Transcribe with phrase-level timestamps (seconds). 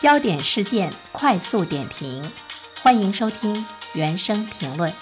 [0.00, 2.22] 焦点事件快速点评，
[2.80, 4.92] 欢迎收听原声评论。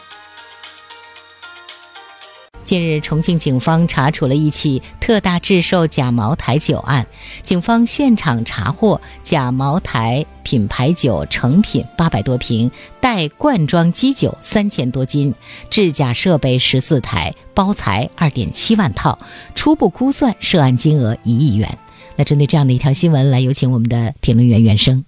[2.65, 7.07] 近日，重庆警方查处了一起特大制售假茅台酒案。
[7.43, 15.35] 警方现场查获假茅台品牌酒成品八百多瓶，带罐装基酒三千多斤，
[15.69, 19.19] 制假设备十四台，包材二点七万套，
[19.55, 21.79] 初步估算涉案金额一亿元。
[22.17, 25.05] 那针对这样的一条新闻，来有请我们的评论员袁生。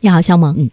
[0.00, 0.54] 你好，肖萌。
[0.58, 0.70] 嗯。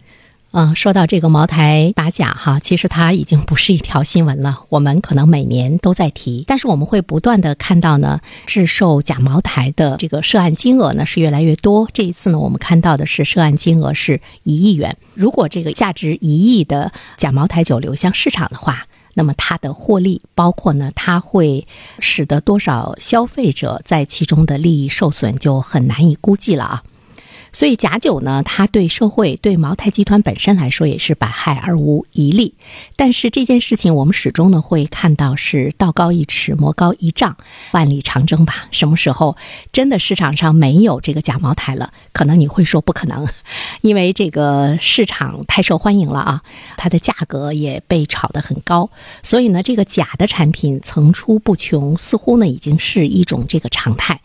[0.52, 4.60] 嗯，说到这个茅台打假哈，其实它已经不是一条新闻了。
[4.70, 11.86] 我们可能每年都在提，但是我们会不断的看到呢，制售假茅台的这个涉案金额呢是越来越多。
[11.92, 14.96] 这一次呢，我们看到的是涉案金额是一亿元。
[15.12, 18.86] 如果这个价值一亿的假茅台酒流向市场的话，
[19.18, 21.66] 那么它的获利，包括呢，它会
[22.00, 26.82] 使得多少消费者在其中的利益受损，就很难以估计了啊。
[27.56, 32.52] 所以假酒呢，它对社会、对茅台集团本身来说也是百害而无一利。
[32.96, 37.34] 但是这件事情，我们始终呢会看到是道高一尺，魔高一丈，
[37.70, 38.66] 万里长征吧。
[38.72, 39.38] 什么时候
[39.72, 41.94] 真的市场上没有这个假茅台了？
[42.12, 43.26] 可能你会说不可能，
[43.80, 46.42] 因为这个市场太受欢迎了啊，
[46.76, 48.90] 它的价格也被炒得很高，
[49.22, 54.20] 所以呢，这个假的产品层出不穷，似乎呢已经是一种这个常态。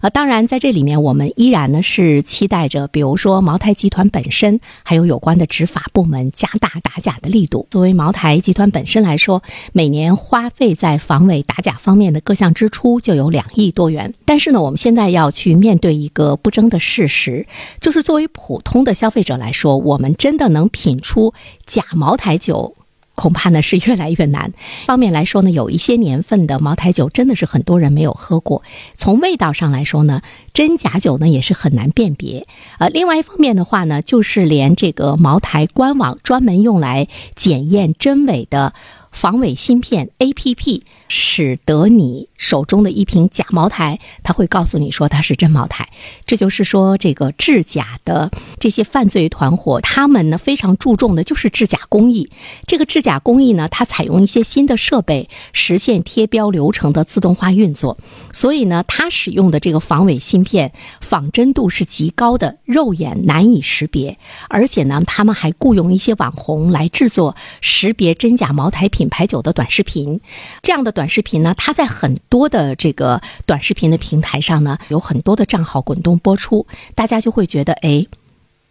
[0.00, 7.66] 啊，当然，在这里面，我们依然呢是期待着，比如说茅台集团本身，还有有关的执法部门加大打假的力度。
[7.70, 9.42] 作为茅台集团本身来说，
[9.72, 14.14] 每年花费在防伪打假方面的各项支出就有两亿多元。
[14.24, 17.46] 但是呢，我们现在要去面对一个不争的事实，
[17.78, 21.34] 就是作为普通的消费者来说，我们真的能品出
[21.66, 22.74] 假茅台酒？
[23.14, 24.52] 恐怕呢是越来越难。
[24.86, 28.62] 方面来说呢，有一些年份的茅台酒真的是很多人没有喝过。
[28.94, 32.46] 从味道上来说呢，真假酒呢也是很难辨别。
[32.78, 38.72] 呃，另外一方面的话呢，就是连这个茅台官网专门用来检验真伪的。
[39.12, 45.88] 防伪芯片 APP 使得你手中的一瓶假茅台，他会告诉你说它是真茅台。
[46.26, 52.28] 这就是说，这个制假的这些犯罪团伙，他们呢非常注重的就是制假工艺。
[52.66, 56.42] 这个制假工艺呢，它采用一些新的设备，实现贴标。
[56.50, 57.96] 流程的自动化运作。
[58.32, 64.18] 所以呢，它使用的这个防伪芯片仿真度是极高的，肉眼难以识别。
[64.48, 68.88] 而且呢，他们还雇佣一些网红来制作识别真假茅台。
[68.88, 70.20] 品牌酒的短视频，
[70.62, 78.06] 这样的短视频呢，它在很多的这个短视频的平台上呢，有很多的账号滚动播出，大家就会觉得，哎，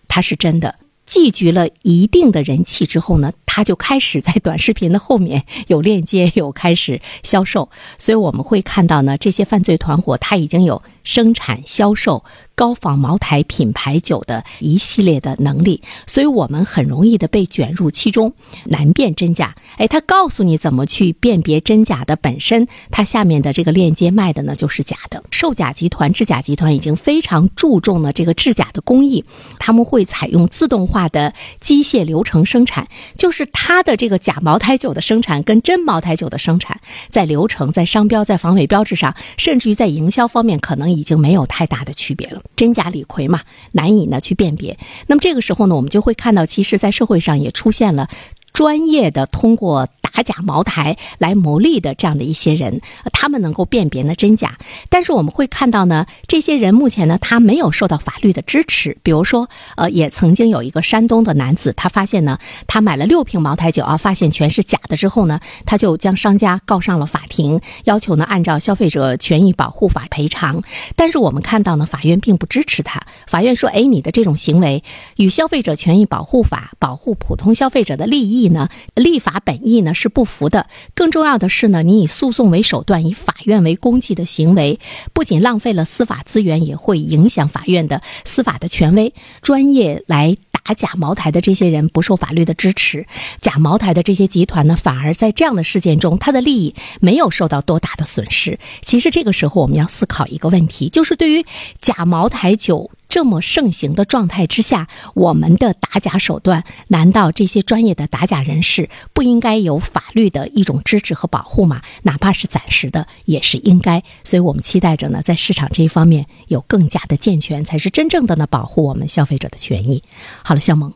[0.07, 0.73] 它是真的。
[1.05, 7.69] 聚集了一定的人气之后呢，他就开始在短视频的后面有链接，有开始销售。
[7.99, 12.23] 所以我们会看到呢，这些犯罪团伙他已经有生产、销售。
[12.53, 18.33] 高仿茅台品牌酒的一系列的能力，所以我们很容易的被卷入其中，
[18.65, 19.55] 难辨真假。
[19.77, 25.23] 哎，他告诉你怎么去辨别真假的本身，它下面的这个链接卖的呢就是假的。
[25.31, 29.25] 售假集团、制假集团已经非常注重了这个制假的工艺，
[29.57, 32.87] 他们会采用自动化的机械流程生产，
[33.17, 36.79] 就是它的这个假茅台酒的生产跟真茅台酒的生产，
[37.09, 42.41] 在流程、在商标、在防伪标志上，甚至于在营销方面，可能已经没有太大的区别了。
[42.55, 43.41] 真假李逵嘛，
[43.71, 44.77] 难以呢去辨别。
[45.07, 48.09] 那么这个时候呢，我们就会看到，其实，在社会上也出现了
[48.53, 49.87] 专业的通过。
[50.11, 52.81] 还假茅台来牟利的这样的一些人，
[53.13, 54.57] 他们能够辨别呢真假，
[54.89, 58.97] 但是我们会看到呢，这些人目前呢，他没有受到法律的支持。
[59.03, 70.61] 比如说，呃，也曾经有一个山东的男子，他发现呢，他买了六瓶茅台酒啊，发现全是假的之后呢，他就将商家告上了法庭，要求呢按照消费者权益保护法赔偿。
[70.95, 74.83] 但是我们看到呢，法院并不支持他，法院说，哎，你的这种行为
[75.17, 79.93] 与消费者权益保护法保护普通消费者的利益呢，立法本意呢。
[80.01, 80.65] 是不服的。
[80.95, 84.79] 更重要的是呢，你以诉讼为手段，以法院为公祭的行为，
[85.13, 89.13] 不仅浪费了司法资源，也会影响法院的司法的权威。
[89.41, 93.05] 专业来打假茅台的这些人不受法律的支持，
[93.39, 98.57] 假茅台的这些集团呢，反而在这样的事件中，他的利益没有受到多大的损失。
[98.81, 101.45] 其实这个时候，我们要思考一个问题，就是对于
[101.79, 102.89] 假茅台酒。
[103.11, 111.81] 这么盛行的状态之下，我们的打假手段，难道这些专业的打假人士不应该有法律的一种支持和保护吗？
[112.03, 114.01] 哪怕是暂时的，也是应该。
[114.23, 120.01] 所以我们期待着呢，在市场这一方面有更加的健全，才是真正的呢保护我们消费者的权益。
[120.41, 120.93] 好了，向萌，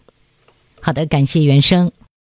[0.80, 1.92] 好的，感谢原生。